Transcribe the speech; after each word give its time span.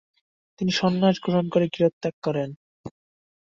তিনি 0.59 0.71
সন্ন্যাস 0.71 1.15
গ্রহণ 1.23 1.45
করে 1.49 1.65
গৃহত্যাগ 1.67 2.15
করেন। 2.23 2.49